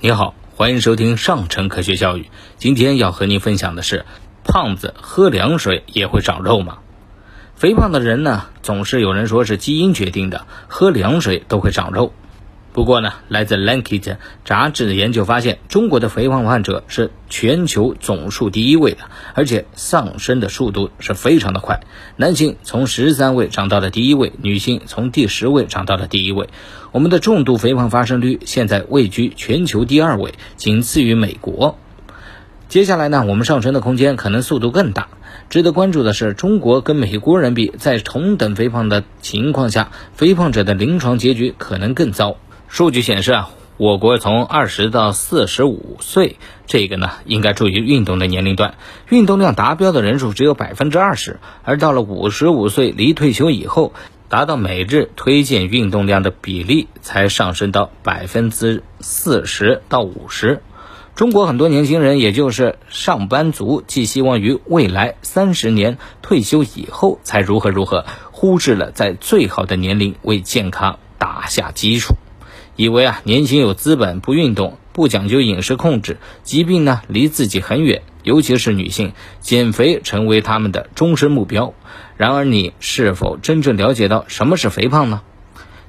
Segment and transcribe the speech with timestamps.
[0.00, 2.30] 你好，欢迎收听上城科学教育。
[2.56, 4.06] 今天要和您分享的是：
[4.44, 6.78] 胖子喝凉水也会长肉吗？
[7.56, 12.12] 肥胖的人呢，总是有人说是基因决定的，喝凉水都会长肉。
[12.72, 14.00] 不过呢，来自《Lancet》
[14.44, 18.98] 杂志的研究发现，中国的肥胖患者是全球总数第一位的，
[19.34, 21.80] 而且上升的速度是非常的快。
[22.16, 26.48] 男性从十三位涨到了第一位，女性从第十位涨到了第一位。
[26.92, 31.78] 我们的重度肥胖发生率现在位居全球第二位，仅次于美国。
[32.68, 35.08] 接下来呢，我们上升的空间可能速度更大。
[35.48, 42.36] 值得关注的是，中国跟美国人比，在同等肥胖的情况下，肥胖者的临床结局可能更糟。
[42.68, 46.36] 数据显示啊，我国从二十到四十五岁，
[46.66, 48.74] 这个呢应该注意运动的年龄段，
[49.08, 53.94] 运动量达标的人数只有百分之二十，而到了五十五岁离退休以后，
[54.28, 60.60] 达到每日推荐运动量的比例才上升到百分之四十到五十。
[61.14, 72.14] 中国很多年轻人，也就是上班族，寄希望于未来三十年退休以后才如何如何，忽视了在最好的年龄为健康打下基础。
[72.78, 81.74] 以为啊，年轻有资本，不运动，不讲究饮食控制，疾病呢离自己很远，尤其是女性，减肥成为他们的终身目标。
[82.16, 85.22] 然而，你是否真正了解到什么是肥胖呢？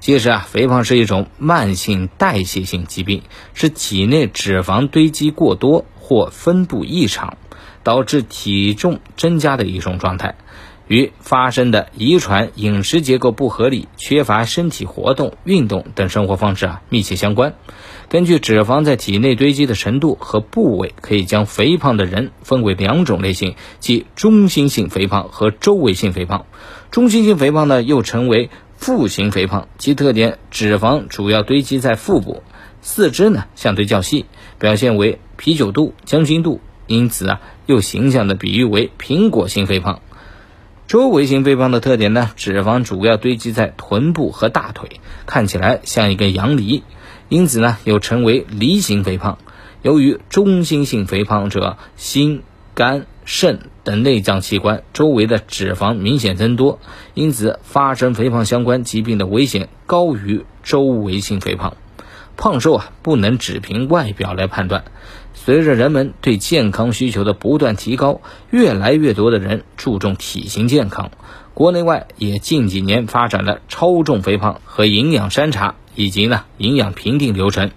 [0.00, 3.20] 其实啊，肥胖是一种慢性代谢性疾病，
[3.52, 7.36] 是体内脂肪堆积过多或分布异常，
[7.82, 10.36] 导致体重增加的一种状态。
[10.88, 17.54] 与发生的遗传、饮食结构不合理、缺乏身体活动、运动等生活方式啊密切相关。
[18.08, 26.46] 根据脂肪在体内堆积的程度和部位，可以将肥胖的人分为两种类型，即中心性肥胖和周围性肥胖。
[26.90, 32.42] 中心性肥胖呢，又称为腹型肥胖，其特点脂肪主要堆积在腹部，
[32.80, 34.24] 四肢呢相对较细，
[34.58, 40.00] 表现为啤酒肚、将军肚，因此啊，又形象的比喻为苹果型肥胖。
[40.88, 46.82] 周围型肥胖的特点呢，脂肪主要堆积在臀部和大腿，看起来像一根羊梨，
[47.28, 49.36] 因此呢又称为梨型肥胖。
[49.82, 56.80] 由于中心性肥胖者心、肝、肾等内脏器官周围的脂肪明显增多，
[57.12, 61.76] 因此发生肥胖相关疾病的危险高于周围性肥胖。
[62.38, 64.84] 胖瘦啊，不能只凭外表来判断。
[65.34, 71.10] 随着人们对健康需求的不断提高，越来越多的人注重体型健康。
[71.52, 77.72] 国内外也近几年发展了超重肥胖和营养筛查，以及呢营养评定流程。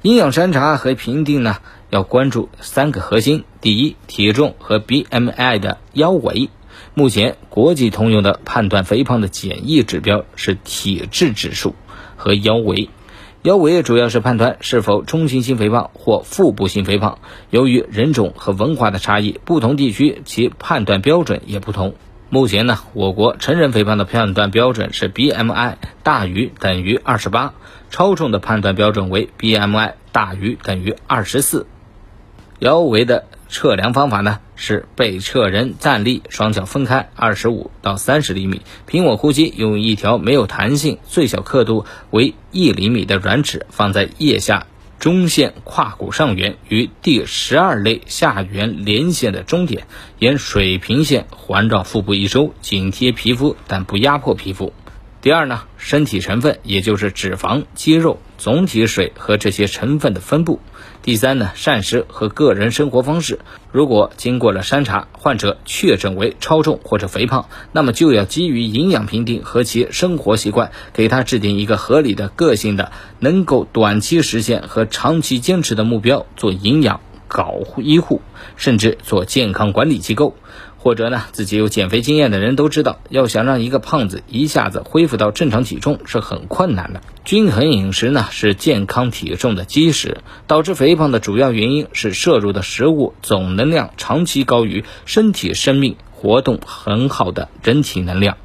[0.00, 1.58] 营养筛查和评定呢，
[1.90, 6.48] 要关注三个核心：第一，体重和 BMI 的腰围。
[6.94, 11.74] 目前国际通用的判断肥胖的简易指标是体质指数
[12.16, 12.88] 和腰围。
[13.42, 17.20] 腰围主要是判断是否中心性肥胖或腹部性肥胖。
[17.50, 21.94] 由于人种和文化的差异，不同地区其判断标准也不同。
[22.30, 27.54] 目前呢，我国成人肥胖的判断标准是 BMI 大于等于二十八，
[27.90, 31.66] 超重的判断标准为 BMI 大于等于二十四。
[32.58, 44.66] 腰围的测量方法呢是被测人站立，双脚分开二十五到三十厘米，平稳呼吸，用一条没有弹性、最小刻度为一厘米的软尺放在腋下
[44.98, 49.86] 中线胯骨上缘与第十二肋下缘连线的中点，
[50.18, 54.72] 沿水平线环绕腹部一周，紧贴皮肤但不压迫皮肤。
[55.20, 60.60] 第二呢，身体成分也就是脂肪、肌肉、总体水和这些成分的分布。
[61.02, 63.40] 第三呢，膳食和个人生活方式。
[63.72, 78.22] 如果经过了筛查，患者确诊为超重或者肥胖，那么就要基于营养评定和其生活习惯，给他制定一个合理的、个性的、能够短期实现和长期坚持的目标，做营养搞医护，
[78.56, 80.36] 甚至做健康管理机构。
[80.78, 87.02] 或者呢，自己有减肥经验的人都知道，要想让一个胖子一下子恢复到正常体重是很困难的。
[87.24, 90.18] 均衡饮食呢是健康体重的基石。
[90.46, 98.38] 导致肥胖的主要原因是摄入的食物总能量长期高于身体生命活动很好的人体能量。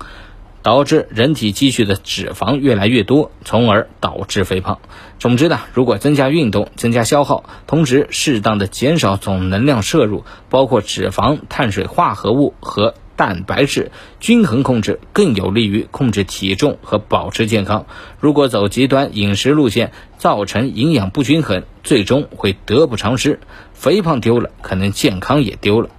[0.63, 4.79] 导致人体积蓄的脂肪越来越多，从而导致肥胖。
[5.19, 17.85] 总之呢，如果增加运动、增加消耗，同时适当的减少总能量摄入，包括脂肪、碳水化合物和蛋白质，均衡控制更有利于控制体重和保持健康。
[18.19, 23.39] 如果走极端饮食路线，造成营养不均衡，最终会得不偿失。
[23.73, 25.89] 肥胖丢了，可能健康也丢了。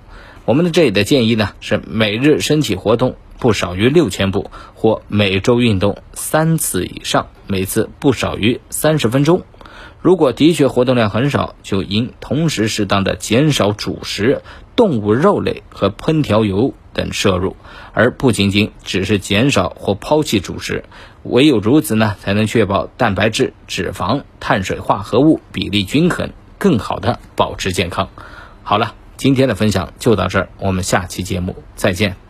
[0.46, 3.14] 我们的这里的建议呢，是每日身体活动。
[3.39, 9.43] 不少于六千步，或每周运动三次以上，每次不少于三十分钟。
[10.01, 14.43] 如果的确活动量很少，就应同时适当的减少主食、
[14.77, 17.57] 动物肉类和烹调油等摄入，
[17.95, 20.85] 而不仅仅只是减少或抛弃主食。
[21.23, 28.11] 唯有如此呢，才能确保蛋白质、脂肪、碳水化合物比例均衡，更好的保持健康。
[28.63, 32.24] 好了，今天的分享就到这儿，我们下期节目再见。